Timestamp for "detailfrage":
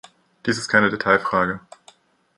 0.89-1.59